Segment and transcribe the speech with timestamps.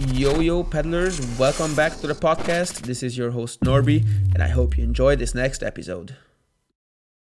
[0.00, 2.80] Yo, yo, Padlrs, welcome back to the podcast.
[2.86, 6.16] This is your host, Norby, and I hope you enjoy this next episode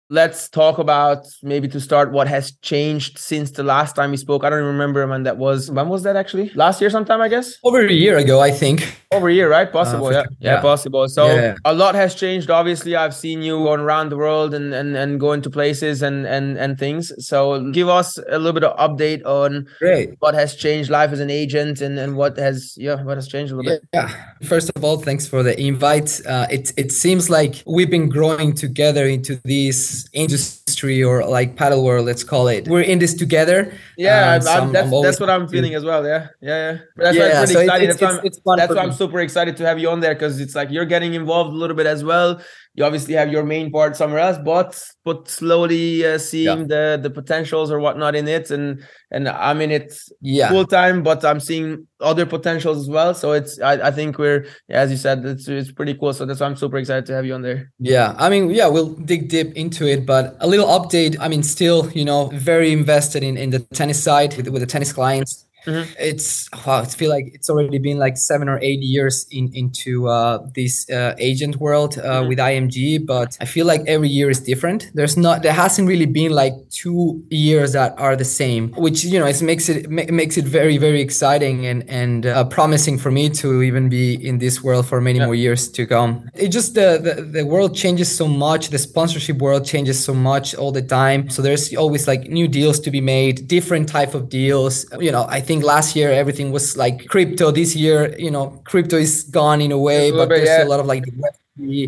[0.09, 4.45] let's talk about maybe to start what has changed since the last time we spoke.
[4.45, 5.71] I don't remember when that was.
[5.71, 6.51] When was that actually?
[6.55, 7.57] Last year sometime, I guess.
[7.65, 8.97] Over a year ago, I think.
[9.13, 9.71] Over a year, right?
[9.71, 10.25] Possible, uh, yeah.
[10.39, 10.55] yeah.
[10.55, 11.09] yeah, possible.
[11.09, 11.55] So yeah.
[11.65, 12.51] a lot has changed.
[12.51, 16.27] Obviously, I've seen you going around the world and and and going to places and
[16.27, 17.13] and and things.
[17.25, 20.15] So give us a little bit of update on Great.
[20.21, 23.53] what has changed life as an agent and and what has yeah what has changed
[23.53, 23.79] a little yeah.
[23.79, 23.89] bit.
[23.93, 24.49] Yeah.
[24.49, 26.21] First of all, thanks for the invite.
[26.27, 31.83] Uh, it it seems like we've been growing together into these industry or like padel
[31.85, 32.69] world, let's call it.
[32.69, 33.73] We're in this together.
[33.97, 36.05] Yeah, um, that's, that's what I'm feeling as well.
[36.05, 36.79] Yeah, yeah, yeah.
[36.97, 37.91] That's yeah, why I'm pretty so excited.
[37.91, 40.15] It's, that's, it's, why, I'm, that's why I'm super excited to have you on there
[40.15, 42.41] because it's like you're getting involved a little bit as well
[42.77, 46.67] you obviously have your main part somewhere else but but slowly uh, seeing yeah.
[46.69, 50.49] the the potentials or whatnot in it and and i'm in it yeah.
[50.49, 53.15] full time but i'm seeing other potentials as well.
[53.15, 56.13] So it's i, I think we're as you said it's, it's pretty cool.
[56.13, 57.73] So that's why i'm super excited to have you on there.
[57.79, 58.15] Yeah.
[58.19, 61.17] I mean yeah we'll dig deep into it but a little update.
[61.21, 64.67] I mean still you know very invested in in the tennis side with, with the
[64.67, 65.93] tennis clients Mm-hmm.
[65.99, 70.09] It's wow, I feel like it's already been like seven or eight years in into
[70.09, 72.29] uh, this uh, agent world uh, mm-hmm.
[72.29, 74.91] with IMG, but I feel like every year is different.
[74.95, 79.19] There's not there hasn't really been like two years that are the same, which you
[79.19, 83.11] know it makes it ma- makes it very very exciting and and uh, promising for
[83.11, 85.27] me to even be in this world for many yeah.
[85.27, 86.31] more years to come.
[86.35, 90.55] It just the, the the world changes so much, the sponsorship world changes so much
[90.55, 91.29] all the time.
[91.31, 94.87] So there's always like new deals to be made, different type of deals.
[95.01, 97.51] You know, I think think last year everything was like crypto.
[97.51, 100.65] This year, you know, crypto is gone in a way, but bit, there's yeah.
[100.65, 101.05] a lot of like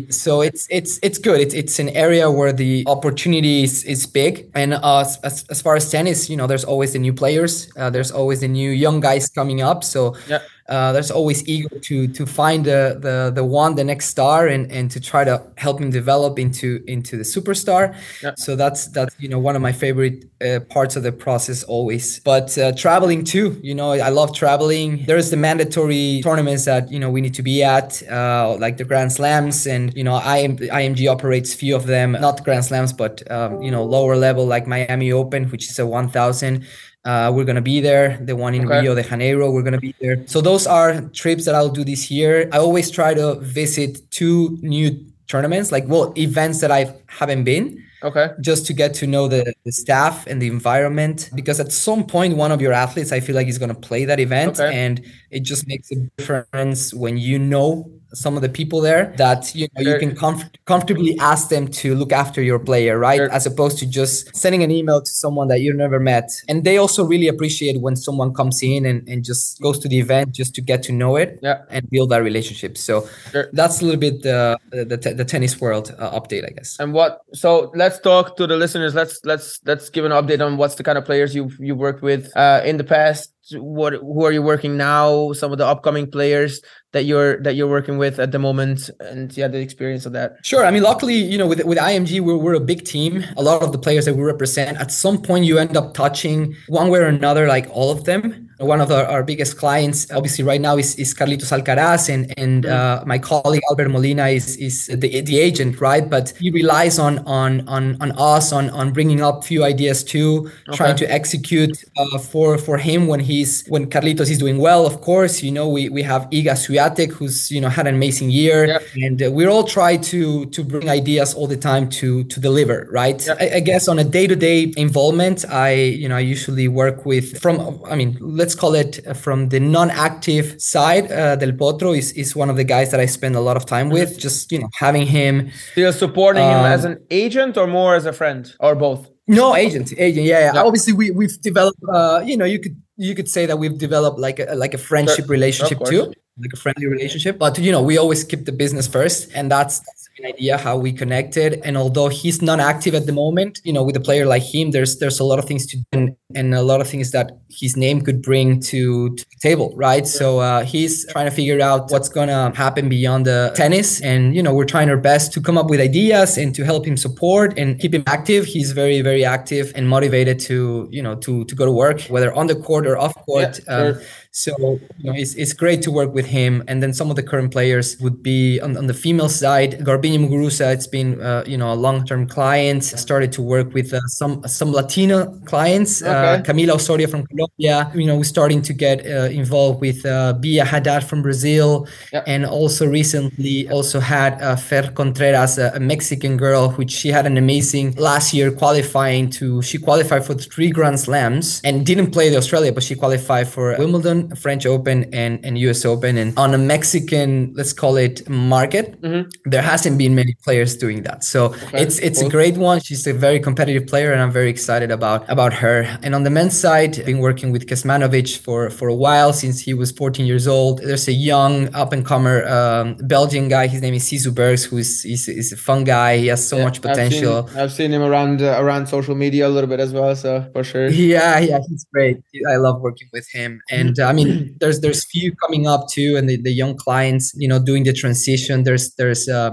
[0.09, 1.39] so it's it's it's good.
[1.39, 5.75] It's it's an area where the opportunity is, is big, and uh, as as far
[5.75, 7.69] as tennis, you know, there's always the new players.
[7.77, 9.83] Uh, there's always the new young guys coming up.
[9.83, 14.05] So yeah uh, there's always eager to to find the, the the one the next
[14.05, 17.95] star and and to try to help him develop into into the superstar.
[18.23, 18.33] Yeah.
[18.37, 22.19] so that's that's you know one of my favorite uh, parts of the process always.
[22.19, 25.05] But uh, traveling too you know i love traveling.
[25.05, 28.85] There's the mandatory tournaments that you know we need to be at uh, like the
[28.85, 32.11] grand slams and you know IM, img operates few of them.
[32.11, 35.87] Not grand slams but um, you know lower level like miami open which is a
[35.87, 36.65] 1000
[37.05, 38.17] uh, we're gonna be there.
[38.21, 38.81] The one in okay.
[38.81, 40.27] Rio de Janeiro, we're gonna be there.
[40.27, 42.49] So those are trips that I'll do this year.
[42.51, 47.83] I always try to visit two new tournaments, like well, events that I haven't been.
[48.01, 48.29] Okay.
[48.39, 51.29] Just to get to know the, the staff and the environment.
[51.35, 54.05] Because at some point, one of your athletes, I feel like, is going to play
[54.05, 54.59] that event.
[54.59, 54.73] Okay.
[54.73, 59.53] And it just makes a difference when you know some of the people there that
[59.55, 63.21] you know you can comf- comfortably ask them to look after your player right?
[63.21, 66.29] As opposed to just sending an email to someone that you never met.
[66.47, 69.99] And they also really appreciate when someone comes in and, and just goes to the
[69.99, 71.63] event just to get to know it yeah.
[71.69, 72.77] and build that relationship.
[72.77, 73.49] So sure.
[73.53, 76.77] that's a little bit the the, the, the tennis world uh, update i guess.
[76.79, 78.93] And what so let's talk to the listeners.
[78.93, 82.01] Let's let's let's give an update on what's the kind of players you you worked
[82.01, 86.09] with uh, in the past what who are you working now some of the upcoming
[86.09, 86.61] players
[86.91, 90.33] that you're that you're working with at the moment and yeah the experience of that?
[90.43, 90.65] Sure.
[90.65, 93.23] I mean luckily you know with, with img we're, we're a big team.
[93.37, 96.55] A lot of the players that we represent at some point you end up touching
[96.67, 100.43] one way or another like all of them one of our, our biggest clients obviously
[100.43, 104.87] right now is, is carlitos alcaraz and and uh, my colleague albert molina is is
[104.87, 109.21] the, the agent right but he relies on on on on us on on bringing
[109.21, 110.75] up few ideas too okay.
[110.75, 114.99] trying to execute uh, for for him when he's when carlitos is doing well of
[114.99, 118.65] course you know we we have iga swiatek who's you know had an amazing year
[118.65, 118.83] yep.
[118.95, 122.87] and uh, we're all try to to bring ideas all the time to to deliver
[122.91, 123.37] right yep.
[123.39, 127.81] I, I guess on a day-to-day involvement i you know i usually work with from
[127.89, 131.11] i mean let's let's call it uh, from the non-active side.
[131.11, 133.65] Uh, Del Potro is, is one of the guys that I spend a lot of
[133.67, 134.09] time with.
[134.09, 134.19] Mm-hmm.
[134.19, 135.51] Just you know, having him.
[135.75, 139.07] You're supporting um, him as an agent or more as a friend or both.
[139.27, 140.25] No, agent, agent.
[140.25, 140.53] Yeah, yeah.
[140.55, 140.63] yeah.
[140.63, 141.79] Obviously, we we've developed.
[141.93, 144.79] Uh, you know, you could you could say that we've developed like a like a
[144.79, 145.37] friendship sure.
[145.37, 146.11] relationship too,
[146.43, 147.37] like a friendly relationship.
[147.37, 149.81] But you know, we always keep the business first, and that's
[150.19, 151.61] an idea how we connected.
[151.63, 154.71] And although he's not active at the moment, you know, with a player like him,
[154.71, 157.75] there's there's a lot of things to do and a lot of things that his
[157.75, 160.05] name could bring to, to the table, right?
[160.05, 164.43] So uh, he's trying to figure out what's gonna happen beyond the tennis, and you
[164.43, 167.57] know, we're trying our best to come up with ideas and to help him support
[167.57, 168.45] and keep him active.
[168.45, 172.31] He's very very active and motivated to you know to to go to work, whether
[172.33, 173.59] on the court or off court.
[173.67, 174.01] Yeah, um.
[174.31, 176.63] So you know, it's, it's great to work with him.
[176.67, 179.79] And then some of the current players would be on, on the female side.
[179.79, 182.83] Garbiñe Muguruza, it's been uh, you know a long term client.
[182.83, 186.03] Started to work with uh, some some Latino clients.
[186.03, 186.41] Uh.
[186.45, 187.91] Camila Osorio from Colombia.
[187.95, 192.23] You know, we're starting to get uh, involved with uh, Bia Haddad from Brazil, yep.
[192.27, 197.25] and also recently also had uh, Fer Contreras, a, a Mexican girl, which she had
[197.25, 199.61] an amazing last year qualifying to.
[199.63, 203.75] She qualified for three Grand Slams and didn't play the Australia, but she qualified for
[203.77, 206.17] Wimbledon, French Open, and, and US Open.
[206.17, 209.29] And on a Mexican, let's call it market, mm-hmm.
[209.45, 211.23] there hasn't been many players doing that.
[211.23, 211.83] So okay.
[211.83, 212.27] it's it's cool.
[212.27, 212.79] a great one.
[212.81, 215.77] She's a very competitive player, and I'm very excited about about her.
[216.03, 219.59] And on the men's side, I've been working with Kecmanovic for for a while since
[219.59, 220.79] he was 14 years old.
[220.79, 223.67] There's a young up and comer um, Belgian guy.
[223.67, 226.17] His name is Zizou Bergs, who's is, is a fun guy.
[226.17, 227.37] He has so yeah, much potential.
[227.37, 230.15] I've seen, I've seen him around uh, around social media a little bit as well.
[230.15, 230.89] So for sure.
[230.89, 232.17] Yeah, yeah, he's great.
[232.49, 233.61] I love working with him.
[233.69, 237.31] And uh, I mean, there's there's few coming up too, and the, the young clients,
[237.35, 238.63] you know, doing the transition.
[238.63, 239.51] There's there's uh,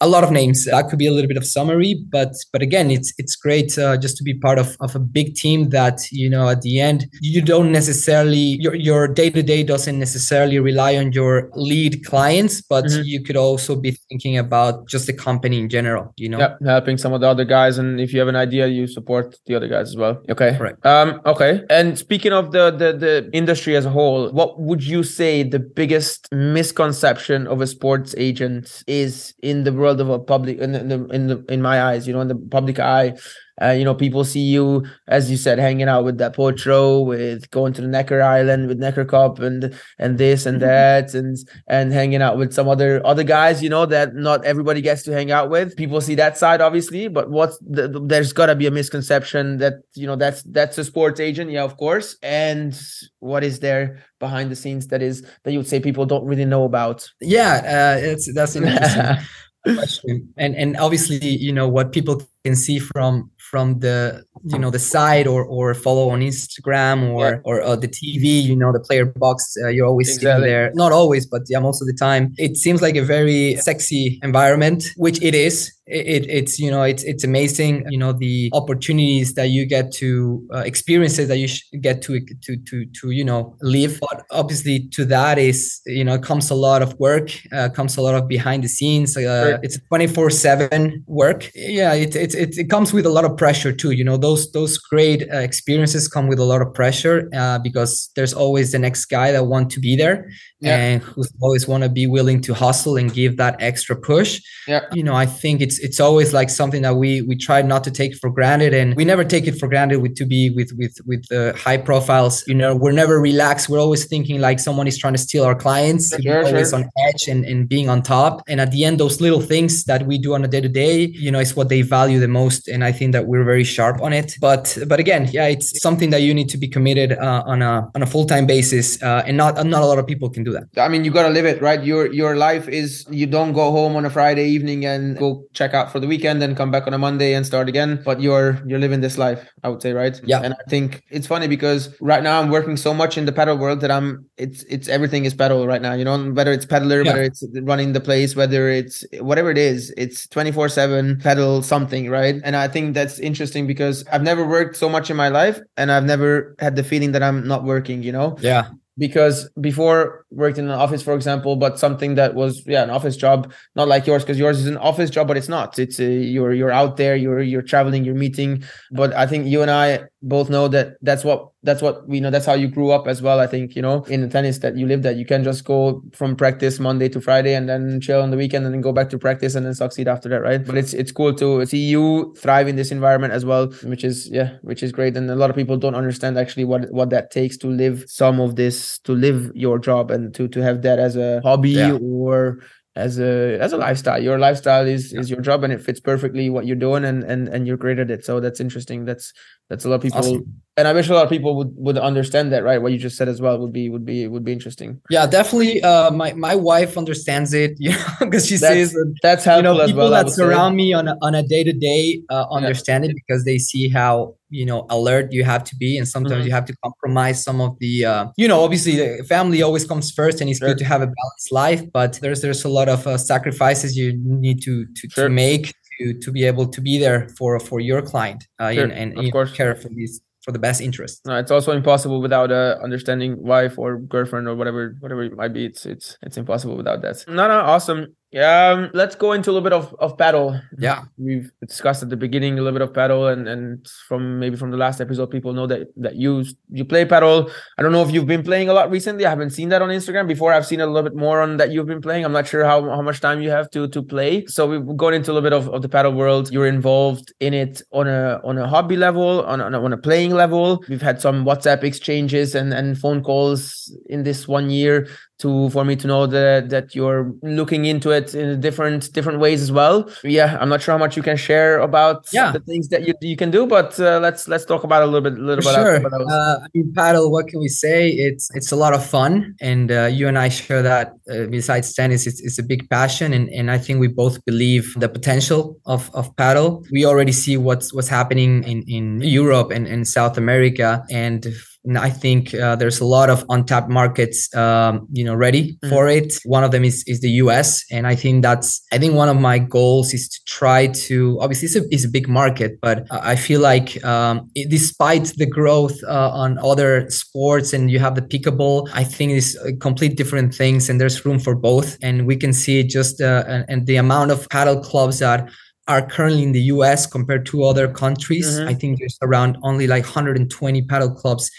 [0.00, 0.64] a lot of names.
[0.64, 3.96] That could be a little bit of summary, but but again, it's it's great uh,
[3.96, 7.06] just to be part of of a big team that you know at the end
[7.20, 12.60] you don't necessarily your your day to day doesn't necessarily rely on your lead clients,
[12.60, 13.02] but mm-hmm.
[13.04, 16.12] you could also be thinking about just the company in general.
[16.16, 18.66] You know, yeah, helping some of the other guys, and if you have an idea,
[18.66, 20.20] you support the other guys as well.
[20.28, 20.74] Okay, right.
[20.84, 21.62] Um, okay.
[21.70, 25.58] And speaking of the, the the industry as a whole, what would you say the
[25.58, 31.04] biggest misconception of a sports agent is in the world of a public in the,
[31.06, 32.06] in the in my eyes?
[32.06, 33.14] You know, in the public eye,
[33.60, 37.50] uh, you know, people see you, as you said, hanging out with Del Potro, with
[37.50, 40.68] going to the Necker Island with Necker Cup and and this and mm-hmm.
[40.68, 44.80] that, and and hanging out with some other other guys, you know, that not everybody
[44.80, 45.76] gets to hang out with.
[45.76, 49.74] People see that side, obviously, but what's the, there's got to be a misconception that
[49.94, 52.16] you know that's that's a sports agent, yeah, of course.
[52.22, 52.78] And
[53.18, 56.46] what is there behind the scenes that is that you would say people don't really
[56.46, 57.08] know about?
[57.20, 59.16] Yeah, uh, it's that's interesting.
[59.62, 64.70] question and and obviously you know what people can see from from the you know
[64.70, 67.40] the site or or follow on Instagram or yeah.
[67.44, 68.42] or uh, the TV.
[68.42, 69.54] You know the player box.
[69.62, 70.48] Uh, you're always exactly.
[70.48, 70.72] there.
[70.74, 72.34] Not always, but yeah, most of the time.
[72.38, 77.02] It seems like a very sexy environment, which it is it, it's you know it's
[77.02, 81.48] it's amazing you know the opportunities that you get to uh, experiences that you
[81.80, 86.18] get to to to to you know live but obviously to that is you know
[86.18, 89.78] comes a lot of work uh, comes a lot of behind the scenes uh, it's
[89.88, 94.04] 24 7 work yeah it, it, it, comes with a lot of pressure too you
[94.04, 98.32] know those those great uh, experiences come with a lot of pressure uh, because there's
[98.32, 100.30] always the next guy that want to be there
[100.62, 100.76] yeah.
[100.76, 104.40] and who always want to be willing to hustle and give that extra push.
[104.66, 104.82] Yeah.
[104.92, 107.90] You know i think it's it's always like something that we we try not to
[107.90, 110.94] take for granted and we never take it for granted with to be with with
[111.06, 112.44] with the high profiles.
[112.46, 113.68] You know we're never relaxed.
[113.68, 116.78] We're always thinking like someone is trying to steal our clients sure, always sure.
[116.78, 118.42] on edge and, and being on top.
[118.48, 121.06] And at the end those little things that we do on a day to day
[121.26, 124.00] you know is what they value the most and i think that we're very sharp
[124.00, 124.36] on it.
[124.40, 127.90] But but again yeah it's something that you need to be committed uh, on a
[127.94, 130.64] on a full-time basis uh, and not not a lot of people can do that
[130.76, 133.70] i mean you got to live it right your your life is you don't go
[133.70, 136.86] home on a friday evening and go check out for the weekend, then come back
[136.86, 138.00] on a Monday and start again.
[138.04, 140.20] But you're you're living this life, I would say, right?
[140.24, 140.40] Yeah.
[140.44, 143.58] And I think it's funny because right now I'm working so much in the padel
[143.58, 145.94] world that I'm it's it's everything is padel right now.
[145.94, 147.12] You know, whether it's Padlr, yeah.
[147.12, 152.36] whether it's running the place, whether it's whatever it is, it's 24/7 padel something, right?
[152.44, 155.90] And I think that's interesting because I've never worked so much in my life and
[155.92, 158.36] I've never had the feeling that I'm not working, you know?
[158.40, 162.90] Yeah because before worked in an office for example but something that was yeah an
[162.90, 165.78] office job not like yours because yours is an office job but it's not.
[165.78, 168.64] It's a, you're you're out there you're you're traveling you're meeting.
[168.90, 172.30] But i think you and i both know that that's what that's what we know.
[172.30, 174.76] That's how you grew up as well i think you know in the tennis that
[174.76, 178.20] you live that you can just go from practice monday to friday and then chill
[178.20, 180.64] on the weekend and then go back to practice and then succeed after that right?
[180.64, 184.28] But it's it's cool to see you thrive in this environment as well which is
[184.30, 185.16] yeah which is great.
[185.16, 188.40] And a lot of people don't understand actually what what that takes to live some
[188.40, 191.98] of this to live your job and to to have that as a hobby yeah.
[192.00, 192.58] or
[192.94, 195.20] as a as a lifestyle your lifestyle is yeah.
[195.20, 197.98] is your job and it fits perfectly what you're doing and and and you're great
[197.98, 199.32] at it so that's interesting that's
[199.70, 200.62] that's a lot of people awesome.
[200.76, 203.16] And i wish a lot of people would would understand that right what you just
[203.16, 206.54] said as well would be would be would be interesting yeah definitely uh my my
[206.54, 210.10] wife understands it you know because she that's, says that's helpful you know people well,
[210.10, 210.76] that surround say.
[210.76, 213.10] me on a, on a day-to-day uh, understand yeah.
[213.10, 216.46] it because they see how you know alert you have to be and sometimes mm-hmm.
[216.46, 220.10] you have to compromise some of the uh, you know obviously the family always comes
[220.10, 220.68] first and it's sure.
[220.68, 224.12] good to have a balanced life but there's there's a lot of uh, sacrifices you
[224.24, 225.24] need to to, sure.
[225.24, 228.84] to make to to be able to be there for for your client uh, sure.
[228.84, 229.52] and, and of course.
[229.52, 231.22] care for these for the best interest.
[231.26, 235.52] No, it's also impossible without a understanding wife or girlfriend or whatever whatever it might
[235.52, 235.66] be.
[235.66, 237.24] It's it's it's impossible without that.
[237.28, 238.14] No, no, awesome.
[238.32, 240.62] Yeah, um, let's go into a little bit of, of padel.
[240.78, 244.56] Yeah, we've discussed at the beginning a little bit of padel, and and from maybe
[244.56, 247.52] from the last episode, people know that that you you play padel.
[247.76, 249.26] I don't know if you've been playing a lot recently.
[249.26, 250.50] I haven't seen that on Instagram before.
[250.54, 252.24] I've seen a little bit more on that you've been playing.
[252.24, 254.46] I'm not sure how, how much time you have to to play.
[254.46, 256.50] So we've gone into a little bit of, of the padel world.
[256.50, 260.32] You're involved in it on a on a hobby level, on a, on a playing
[260.32, 260.82] level.
[260.88, 265.06] We've had some WhatsApp exchanges and and phone calls in this one year
[265.42, 269.60] to for me to know that that you're looking into it in different different ways
[269.62, 270.08] as well.
[270.22, 272.52] Yeah, I'm not sure how much you can share about yeah.
[272.52, 275.20] the things that you, you can do, but uh, let's let's talk about a little
[275.28, 275.74] bit a little bit.
[275.74, 275.96] Sure.
[275.96, 277.30] Uh, I mean, padel.
[277.30, 278.10] What can we say?
[278.10, 281.14] It's it's a lot of fun, and uh, you and I share that.
[281.30, 284.94] Uh, besides tennis, it's, it's a big passion, and, and I think we both believe
[284.98, 286.84] the potential of of padel.
[286.90, 291.46] We already see what's what's happening in in Europe and, in South America, and
[291.84, 295.88] and I think uh, there's a lot of untapped markets, um, you know, ready mm.
[295.88, 296.38] for it.
[296.44, 297.84] One of them is is the U.S.
[297.90, 301.66] and I think that's I think one of my goals is to try to obviously
[301.66, 305.98] it's a, it's a big market, but I feel like um, it, despite the growth
[306.04, 310.88] uh, on other sports and you have the pickleball, I think it's complete different things
[310.88, 311.98] and there's room for both.
[312.02, 315.50] And we can see just uh, and, and the amount of padel clubs that
[315.88, 318.46] are currently in the US compared to other countries.
[318.46, 318.68] Mm-hmm.
[318.68, 321.50] I think there's around only like 120 padel clubs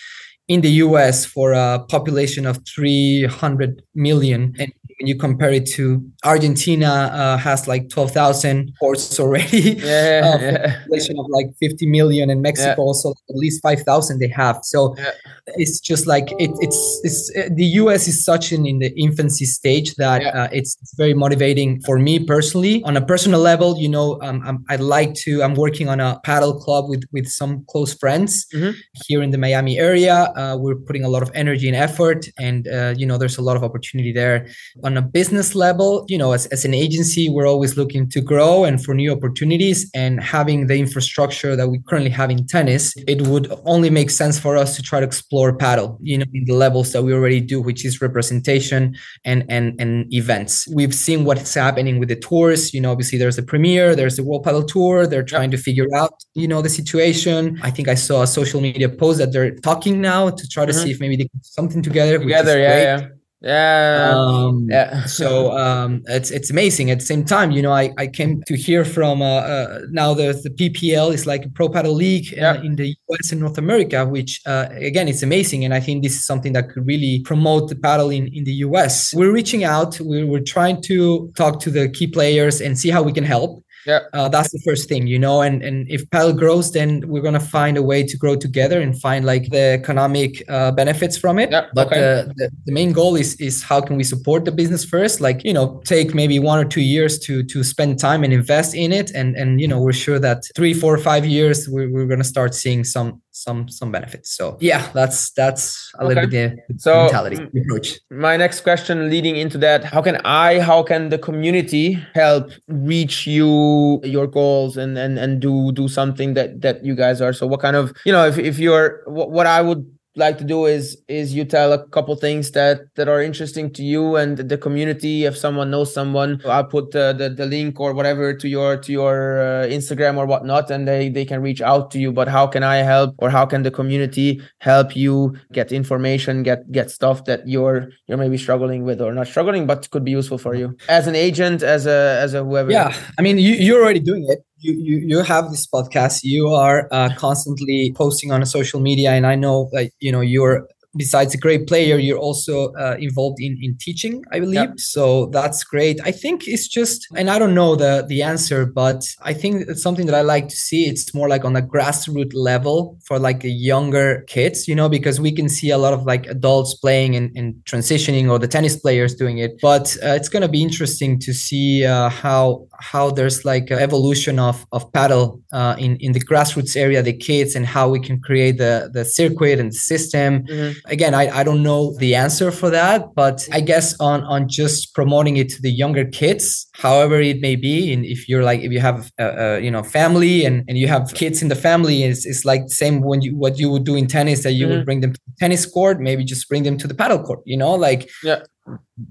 [0.47, 4.55] in the US for a population of 300 million.
[4.59, 9.73] And when you compare it to Argentina, uh, has like 12,000 courts already.
[9.83, 10.79] Yeah, uh, yeah.
[10.79, 12.89] population of like 50 million, and Mexico yeah.
[12.89, 14.59] also at least 5,000 they have.
[14.63, 15.11] So yeah.
[15.57, 19.45] it's just like it, it's it's uh, the US is such in in the infancy
[19.45, 22.83] stage that uh, it's, very motivating for me personally.
[22.83, 25.41] On a personal level, you know, um, I'm, I'd like to.
[25.41, 28.71] I'm working on a padel club with with some close friends mm-hmm.
[29.07, 32.67] here in the Miami area uh, we're putting a lot of energy and effort and
[32.67, 34.47] uh, you know there's a lot of opportunity there
[34.83, 38.63] on a business level you know as, as an agency we're always looking to grow
[38.63, 43.21] and for new opportunities and having the infrastructure that we currently have in tennis it
[43.27, 46.53] would only make sense for us to try to explore padel, you know in the
[46.53, 48.95] levels that we already do which is representation
[49.25, 53.35] and and and events we've seen what's happening with the tours you know obviously there's
[53.35, 56.69] the premier there's the world Padel tour they're trying to figure out you know the
[56.69, 60.65] situation i think i saw a social media post that they're talking now to try
[60.65, 60.83] to mm-hmm.
[60.83, 62.19] see if maybe they can do something together.
[62.19, 63.07] Together, yeah, yeah.
[63.43, 65.03] Yeah, um, yeah.
[65.03, 66.91] so um, it's it's amazing.
[66.91, 70.13] At the same time, you know, I, I came to hear from uh, uh, now
[70.13, 72.61] the the PPL is like a pro padel league yeah.
[72.61, 76.15] in the US and North America, which uh, again it's amazing, and I think this
[76.15, 79.13] is something that could really promote the padel in, in the US.
[79.13, 79.99] We're reaching out.
[79.99, 83.62] We're, we're trying to talk to the key players and see how we can help
[83.85, 83.99] yeah.
[84.13, 87.39] Uh, that's the first thing you know and and if padel grows then we're gonna
[87.39, 91.51] find a way to grow together and find like the economic uh, benefits from it.
[91.51, 91.99] Yeah, but okay.
[91.99, 95.21] the, the, the main goal is is how can we support the business first?
[95.21, 98.75] Like you know take maybe one or two years to to spend time and invest
[98.75, 99.11] in it.
[99.11, 102.53] And and you know we're sure that three four five years we're, we're gonna start
[102.53, 104.29] seeing some some some benefits.
[104.29, 106.07] So yeah that's that's a okay.
[106.07, 107.99] little bit the so mentality approach.
[108.09, 113.25] my next question leading into that how can i how can the community help reach
[113.27, 117.33] you your goals and and and do do something that that you guys are?
[117.33, 119.83] So what kind of you know if, if you're what, what i would
[120.15, 123.83] like to do is is you tell a couple things that that are interesting to
[123.83, 125.25] you and the community.
[125.25, 129.41] If someone knows someone i'll put the the, link or whatever to your to your
[129.41, 132.11] uh, instagram or whatnot and they they can reach out to you.
[132.11, 136.71] But how can i help or how can the community help you get information get
[136.71, 140.37] get stuff that you're you're maybe struggling with or not struggling but could be useful
[140.37, 140.77] for you?
[140.89, 142.71] As an agent as a as a whoever.
[142.71, 146.21] Yeah i mean you, you're already doing it you, you you have this podcast.
[146.23, 150.67] You are uh, constantly posting on social media and i know that you know you're
[150.95, 154.55] besides a great player, you're also uh, involved in in teaching, I believe.
[154.55, 154.79] Yep.
[154.79, 155.99] So that's great.
[156.03, 159.81] I think it's just, and I don't know the the answer, but I think it's
[159.81, 160.85] something that I like to see.
[160.85, 165.31] It's more like on a grassroots level for like younger kids, you know, because we
[165.31, 169.15] can see a lot of like adults playing and, and transitioning, or the tennis players
[169.15, 169.59] doing it.
[169.61, 174.39] But uh, it's gonna be interesting to see uh, how how there's like an evolution
[174.39, 178.19] of of padel uh, in in the grassroots area, the kids, and how we can
[178.19, 180.43] create the the circuit and the system.
[180.43, 184.47] Mm-hmm again I, I don't know the answer for that but i guess on on
[184.47, 188.61] just promoting it to the younger kids however it may be and if you're like
[188.61, 191.55] if you have a, a you know family and, and you have kids in the
[191.55, 194.65] family it's, it's like same when you what you would do in tennis that you
[194.65, 194.77] mm-hmm.
[194.77, 197.39] would bring them to the tennis court maybe just bring them to the padel court
[197.45, 198.41] you know like yeah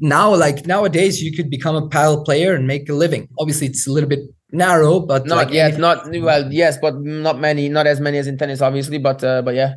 [0.00, 3.86] now like nowadays you could become a padel player and make a living obviously it's
[3.86, 4.20] a little bit
[4.52, 5.78] narrow, but not like yet.
[5.78, 8.98] Not well, yes, but not many, not as many as in tennis, obviously.
[8.98, 9.74] But uh, but yeah,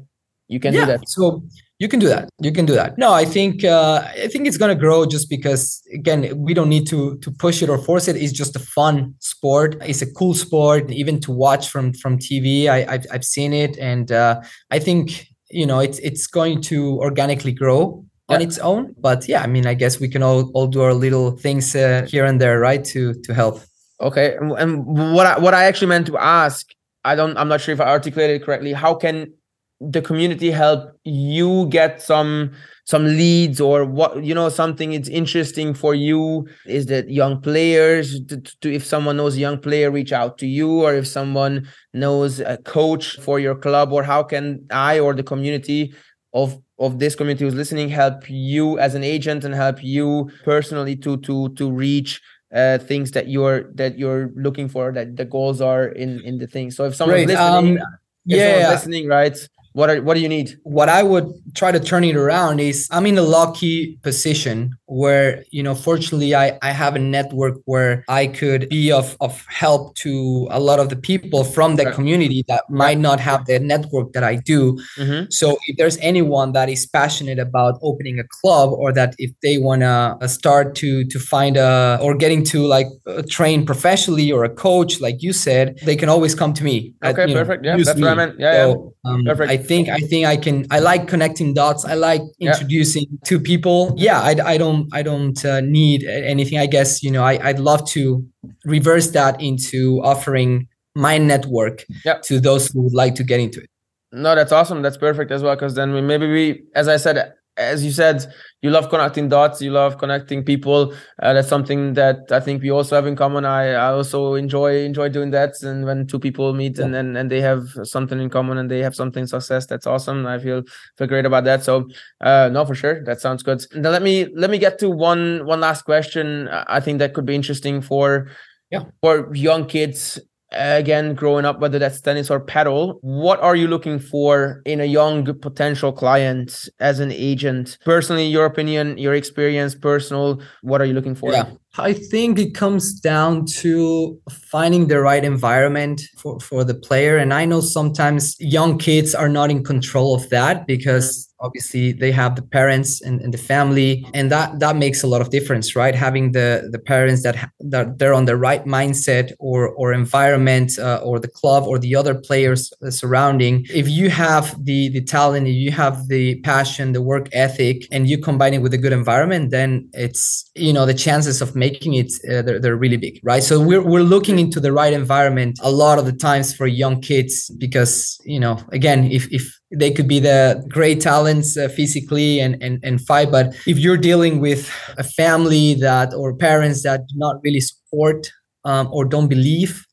[0.47, 1.09] you can yeah, do that.
[1.09, 1.43] So
[1.79, 2.29] you can do that.
[2.39, 2.97] You can do that.
[2.97, 6.87] No, I think uh, I think it's gonna grow just because again we don't need
[6.87, 8.15] to to push it or force it.
[8.15, 9.75] It's just a fun sport.
[9.81, 12.67] It's a cool sport, even to watch from from TV.
[12.67, 16.99] I I've, I've seen it, and uh, I think you know it's it's going to
[16.99, 20.67] organically grow on its own but yeah i mean i guess we can all, all
[20.67, 23.61] do our little things uh, here and there right to to help
[24.01, 26.67] okay and, and what I, what i actually meant to ask
[27.03, 29.33] i don't i'm not sure if i articulated correctly how can
[29.81, 32.51] the community help you get some
[32.85, 36.47] some leads or what you know something it's interesting for you?
[36.65, 40.47] Is that young players to, to, if someone knows a young player reach out to
[40.47, 45.13] you or if someone knows a coach for your club or how can i or
[45.13, 45.93] the community
[46.33, 50.95] of of this community who's listening help you as an agent and help you personally
[50.95, 52.21] to to to reach
[52.53, 56.47] uh, things that you're that you're looking for that the goals are in in the
[56.47, 56.71] thing?
[56.71, 57.37] So if someone's Great.
[57.37, 57.87] listening um,
[58.27, 58.69] if yeah.
[58.69, 59.37] listening right
[59.75, 60.57] what are what do you need?
[60.63, 65.43] What i would try to turn it around is i'm in a lucky position where
[65.51, 69.95] you know fortunately i i have a network where i could be of of help
[69.95, 74.11] to a lot of the people from the community that might not have the network
[74.13, 74.77] that i do.
[74.97, 75.25] Mm-hmm.
[75.29, 79.57] so if there's anyone that is passionate about opening a club or that if they
[79.57, 82.87] want to uh, start to to find a or getting to like
[83.29, 87.23] train professionally or a coach like you said they can always come to me okay
[87.23, 87.63] at, perfect.
[87.63, 88.03] Know, yeah that's me.
[88.03, 88.39] what i meant.
[88.39, 89.11] Yeah, so, yeah.
[89.11, 89.51] Um, perfect.
[89.51, 90.65] I think I think I can.
[90.71, 91.85] I like connecting dots.
[91.85, 93.17] I like introducing yeah.
[93.25, 93.93] to people.
[93.97, 96.57] Yeah, I, I don't I don't uh, need anything.
[96.57, 98.25] I guess you know I I'd love to
[98.65, 102.19] reverse that into offering my network yeah.
[102.23, 103.69] to those who would like to get into it.
[104.11, 104.81] No, that's awesome.
[104.81, 105.55] That's perfect as well.
[105.55, 108.25] Because then we maybe we, as I said, as you said,
[108.61, 109.61] you love connecting dots.
[109.61, 110.93] You love connecting people.
[111.21, 113.45] Uh, that's something that I think we also have in common.
[113.45, 115.53] I, I also enjoy enjoy doing that.
[115.61, 116.85] And when two people meet yeah.
[116.85, 120.25] and, and and they have something in common and they have something success, that's awesome.
[120.25, 120.63] I feel
[120.97, 121.63] feel great about that.
[121.63, 121.87] So
[122.21, 123.63] uh, no, for sure, that sounds good.
[123.73, 126.49] Now let me let me get to one one last question.
[126.49, 128.29] I think that could be interesting for
[128.71, 130.19] yeah for young kids
[130.55, 134.85] again growing up whether that's tennis or padel what are you looking for in a
[134.85, 137.77] young potential client as an agent?
[137.85, 141.31] Personally your opinion your experience personal what are you looking for?
[141.31, 141.51] Yeah.
[141.77, 147.17] I think it comes down to finding the right environment for, for the player.
[147.17, 152.11] And I know sometimes young kids are not in control of that because obviously they
[152.11, 153.91] have the parents and, and the family.
[154.13, 155.95] And that that makes a lot of difference, right?
[156.07, 161.01] Having the, the parents that, that they're on the right mindset or, or environment uh,
[161.03, 163.65] or the club or the other players surrounding.
[163.69, 168.17] If you have the, the talent, you have the passion, the work ethic, and you
[168.17, 171.93] combine it with a good environment, then it's, you know, the chances of making making
[171.93, 175.59] it uh, they're, they're really big right so we're, we're looking into the right environment
[175.61, 179.91] a lot of the times for young kids because you know again if, if they
[179.91, 184.39] could be the great talents uh, physically and, and and fight but if you're dealing
[184.39, 188.31] with a family that or parents that do not really support
[188.63, 189.85] um, or don't believe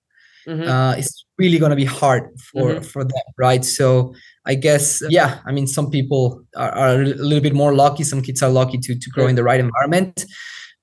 [0.46, 0.68] mm-hmm.
[0.68, 2.82] uh, it's really going to be hard for mm-hmm.
[2.82, 7.40] for them right so I guess, yeah, I mean, some people are, are, a little
[7.40, 8.02] bit more lucky.
[8.02, 10.24] Some kids are lucky to, to grow in the right environment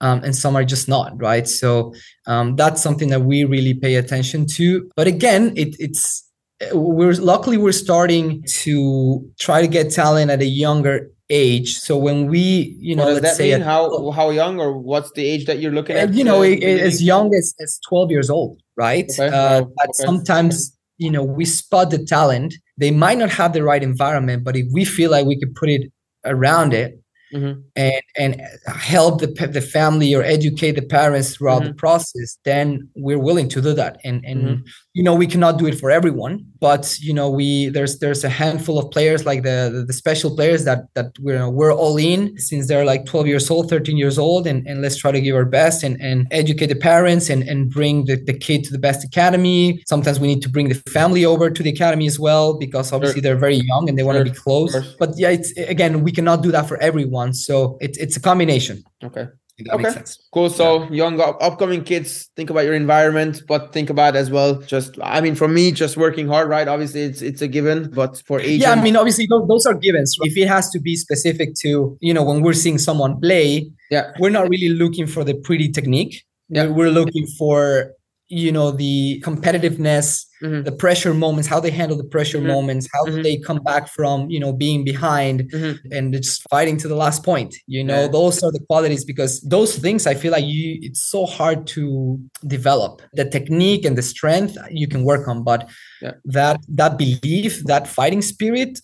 [0.02, 1.94] um, and some are just not right so
[2.28, 6.29] um, that's something that we really pay attention to but again it, it's
[6.74, 12.28] we're luckily we're starting to try to get talent at a younger age so when
[12.28, 15.72] we you know let's say at, how how young or what's the age that you're
[15.72, 19.28] looking at you know as young as, as 12 years old right okay.
[19.28, 20.04] uh, but okay.
[20.06, 24.56] sometimes you know we spot the talent they might not have the right environment but
[24.56, 25.92] if we feel like we could put it
[26.26, 27.00] around it
[27.34, 27.60] mm-hmm.
[27.76, 31.70] and and help the the family or educate the parents throughout mm-hmm.
[31.70, 34.00] the process, then we're willing to do that.
[34.04, 34.62] And and mm-hmm.
[34.94, 38.30] You know we cannot do it for everyone, but you know we there's there's a
[38.30, 42.38] handful of players like the the, the special players that that we're we're all in
[42.40, 45.36] since they're like 12 years old, 13 years old, and and let's try to give
[45.36, 48.80] our best and and educate the parents and and bring the, the kid to the
[48.80, 49.82] best academy.
[49.88, 53.22] Sometimes we need to bring the family over to the academy as well because obviously
[53.22, 54.76] they're very young and they want to be close.
[54.98, 57.34] But yeah, it's again we cannot do that for everyone.
[57.34, 58.84] So it's it's a combination.
[59.04, 59.28] Okay.
[59.72, 60.04] Okay.
[60.34, 60.50] Cool.
[60.50, 60.90] So yeah.
[60.92, 64.56] young upcoming kids, think about your environment, but think about as well.
[64.62, 66.68] Just I mean, for me, just working hard, right?
[66.68, 67.90] Obviously, it's it's a given.
[67.92, 70.18] But for agents, yeah, I mean, obviously those are givens.
[70.22, 74.12] If it has to be specific to you know when we're seeing someone play, yeah,
[74.20, 76.24] we're not really looking for the pretty technique.
[76.50, 77.94] Yeah, we're looking for
[78.30, 80.62] you know the competitiveness mm-hmm.
[80.62, 82.48] the pressure moments how they handle the pressure mm-hmm.
[82.48, 83.24] moments how mm-hmm.
[83.24, 85.92] they come back from you know being behind mm-hmm.
[85.92, 88.08] and just fighting to the last point you know yeah.
[88.08, 92.20] those are the qualities because those things i feel like you it's so hard to
[92.46, 95.68] develop the technique and the strength you can work on but
[96.02, 96.12] yeah.
[96.24, 98.80] that that belief that fighting spirit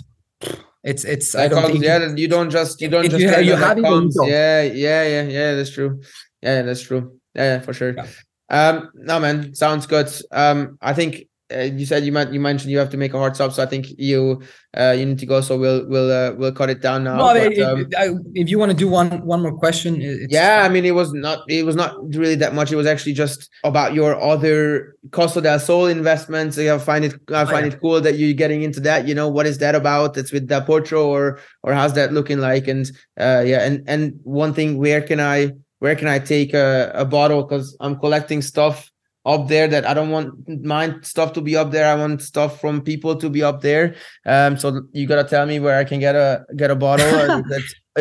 [0.84, 3.30] it's it's that I don't comes, think yeah you don't just you don't just you,
[3.42, 6.02] you have yeah yeah yeah yeah that's true
[6.42, 8.08] yeah that's true yeah, for sure yeah.
[8.50, 10.10] Um, no, man, sounds good.
[10.32, 13.20] Um, I think uh, you said you meant you mentioned you have to make a
[13.20, 14.42] hard stop, so I think you
[14.76, 15.42] uh, you need to go.
[15.42, 17.18] So we'll we'll uh, we'll cut it down now.
[17.18, 17.88] No, but, um,
[18.34, 21.44] if you want to do one one more question, yeah, I mean it was not
[21.48, 22.72] it was not really that much.
[22.72, 26.58] It was actually just about your other Casa del Sol investments.
[26.58, 27.74] I find it I find oh, yeah.
[27.74, 29.08] it cool that you're getting into that.
[29.08, 30.18] You know what is that about?
[30.18, 32.68] It's with Del Potro or or how's that looking like?
[32.68, 32.88] And
[33.20, 35.52] uh, yeah, and and one thing, where can I
[35.86, 38.90] where can I take a, a bottle because I'm collecting stuff
[39.24, 40.30] up there that I don't want
[40.66, 41.86] my stuff to be up there.
[41.86, 43.94] I want stuff from people to be up there.
[44.26, 47.06] Um, so you gotta tell me where I can get a get a bottle.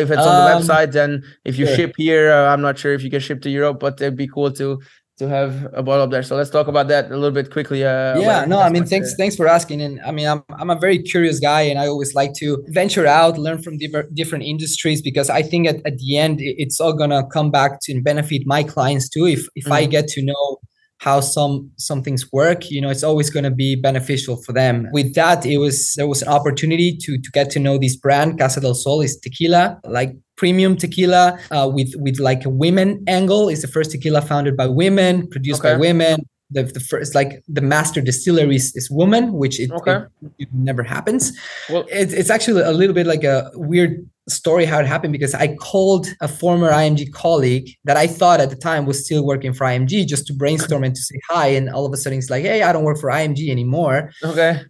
[0.03, 2.93] if it's on the um, website, then if you ship here, uh, I'm not sure
[2.95, 4.81] if you can ship to Europe, but it'd be cool to
[5.17, 6.23] to have a ball up there.
[6.23, 7.83] So let's talk about that a little bit quickly.
[7.83, 9.81] Uh, yeah, no, I mean, thanks, thanks for asking.
[9.81, 13.07] And I mean, I'm, I'm a very curious guy, and I always like to venture
[13.07, 16.93] out, learn from different different industries because I think at, at the end it's all
[16.93, 19.25] gonna come back to benefit my clients too.
[19.25, 19.73] If if mm-hmm.
[19.73, 20.59] I get to know
[20.99, 24.87] how some some things work you know it's always going to be beneficial for them.
[24.91, 28.39] With that it was there was an opportunity to to get to know this brand.
[28.39, 33.49] Casa del sol is tequila like premium tequila uh, with with like a women angle.
[33.49, 35.73] Is the first tequila founded by women produced okay.
[35.73, 36.21] by women.
[36.51, 40.05] The, the first like the master distillery is, is woman which it, okay.
[40.21, 41.35] it, it, never happens.
[41.69, 45.35] Well it, it's actually a little bit like a weird story how it happened because
[45.35, 49.53] i called a former img colleague that i thought at the time was still working
[49.53, 51.47] for img just to brainstorm and to say hi.
[51.47, 54.11] And all of a sudden it's like hey i don't work for img anymore.
[54.23, 54.61] Okay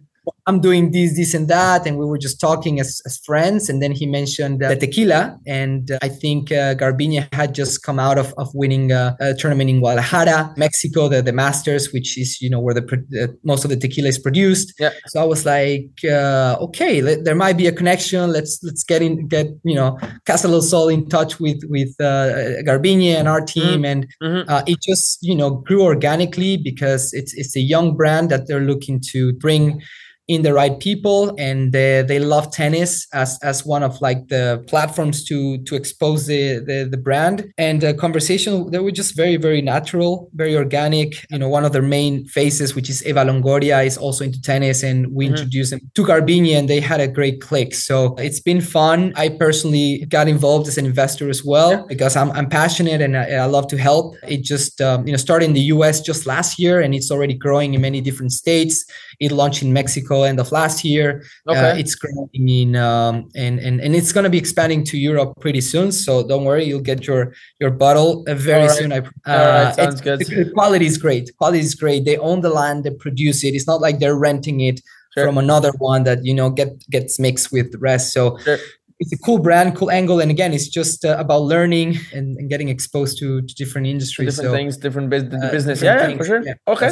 [0.48, 1.86] I'm doing this, this, and that.
[1.86, 3.68] And we were just talking as, as friends.
[3.68, 5.38] And then he mentioned uh, the tequila.
[5.46, 9.34] And uh, I think uh, Garbiñe had just come out of, of winning uh, a
[9.34, 13.70] tournament in Guadalajara, Mexico, the, the Masters, which is, you know, where the most of
[13.70, 14.72] the tequila is produced.
[14.78, 14.90] Yeah.
[15.08, 18.30] So I was like, uh, okay, let, there might be a connection.
[18.30, 22.62] Let's let's get in, get, you know, Casa del Sol in touch with, with uh,
[22.62, 23.82] Garbiñe and our team.
[23.82, 23.84] Mm-hmm.
[23.84, 24.70] And mm-hmm.
[24.70, 29.00] it just, you know, grew organically because it's, it's a young brand that they're looking
[29.12, 29.82] to bring
[30.28, 34.64] in the right people and they, they love tennis as as one of like the
[34.66, 37.52] platforms to to expose the the, the brand.
[37.58, 41.14] And the conversation they were just very very natural very organic.
[41.30, 44.82] You know one of their main faces which is eva longoria is also into tennis
[44.82, 45.34] and we mm-hmm.
[45.34, 47.74] introduced them to Garbiñe and they had a great click.
[47.74, 49.12] So it's been fun.
[49.16, 51.82] I personally got involved as an investor as well yeah.
[51.88, 54.16] because i'm, I'm passionate and I, I, love to help.
[54.26, 57.34] It just um, you know started in the us just last year and it's already
[57.34, 58.84] growing in many different states.
[59.20, 61.24] It launched in mexico end of last year.
[61.46, 61.70] Uh, okay.
[61.70, 65.34] Uh, it's growing in um, and, and and it's going to be expanding to Europe
[65.40, 65.92] pretty soon.
[65.92, 68.92] So don't worry, you'll get your your bottle uh, very soon.
[68.92, 70.20] I, uh, All right, sounds good.
[70.20, 71.36] The quality is great.
[71.36, 72.04] Quality is great.
[72.04, 72.84] They own the land.
[72.84, 73.54] They produce it.
[73.54, 74.80] It's not like they're renting it
[75.14, 75.26] sure.
[75.26, 78.12] from another one that you know get gets mixed with the rest.
[78.12, 78.38] So.
[78.38, 78.58] Sure
[78.98, 82.48] it's a cool brand, cool angle, and again, it's just uh, about learning and, and,
[82.48, 85.82] getting exposed to, to different industries, different so, things, different biz- uh, business.
[85.82, 86.42] yeah, yeah, for sure.
[86.42, 86.90] Yeah, okay,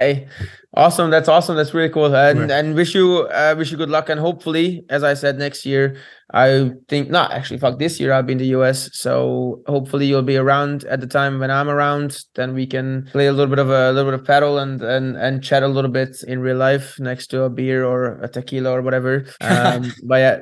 [0.00, 0.28] Hey,
[0.74, 1.10] awesome!
[1.10, 1.56] That's awesome.
[1.56, 2.16] That's really cool.
[2.16, 2.50] And right.
[2.50, 4.08] and wish you uh, wish you good luck.
[4.08, 5.98] And hopefully, as I said, next year,
[6.32, 7.58] I think not actually.
[7.58, 8.88] Fuck, this year I'll be in the US.
[8.96, 12.16] So hopefully you'll be around at the time when I'm around.
[12.34, 14.80] Then we can play a little bit of a, a little bit of padel and
[14.80, 18.28] and and chat a little bit in real life next to a beer or a
[18.28, 19.26] tequila or whatever.
[19.42, 20.40] Um, but yeah,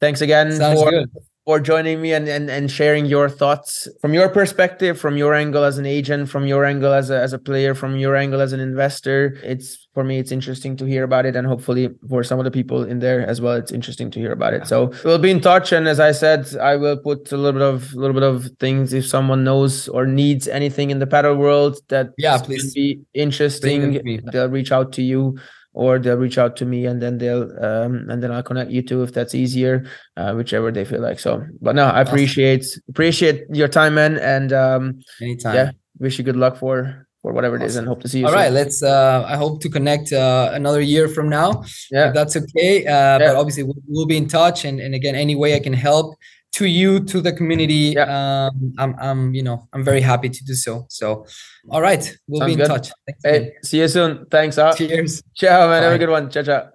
[0.00, 1.10] thanks again Sounds for good
[1.50, 5.64] for joining me and, and, and sharing your thoughts from your perspective, from your angle
[5.64, 8.52] as an agent, from your angle as a, as a player, from your angle as
[8.52, 9.36] an investor.
[9.42, 11.34] It's for me, it's interesting to hear about it.
[11.34, 14.30] And hopefully for some of the people in there as well, it's interesting to hear
[14.30, 14.68] about it.
[14.68, 15.72] So we'll be in touch.
[15.72, 18.48] And as I said, I will put a little bit of a little bit of
[18.60, 23.00] things if someone knows or needs anything in the padel world that yeah, please be
[23.12, 25.36] interesting, they'll reach out to you
[25.72, 28.82] or they'll reach out to me and then they'll um, and then I'll connect you
[28.82, 31.20] to if that's easier, uh, whichever they feel like.
[31.20, 32.82] So, but no, I appreciate awesome.
[32.88, 35.54] appreciate your time, man, and um, anytime.
[35.54, 37.66] Yeah, wish you good luck for for whatever it awesome.
[37.66, 38.26] is, and hope to see you.
[38.26, 38.40] All soon.
[38.40, 38.82] right, let's.
[38.82, 41.62] Uh, I hope to connect uh, another year from now.
[41.90, 42.86] Yeah, that's okay.
[42.86, 43.18] Uh, yeah.
[43.18, 46.16] But obviously, we'll, we'll be in touch, and and again, any way I can help
[46.52, 47.94] to you to the community.
[47.96, 48.48] Yeah.
[48.50, 50.86] um i'm i'm you know i'm very happy to do so.
[50.88, 51.26] So
[51.70, 52.68] all right we'll Sounds be in good.
[52.68, 52.90] touch.
[53.06, 54.26] Thanks, hey see you soon.
[54.30, 54.74] Thanks uh.
[54.74, 55.22] cheers.
[55.34, 55.80] Ciao man.
[55.82, 55.84] Bye.
[55.86, 56.30] have a good one.
[56.30, 56.68] Ciao ciao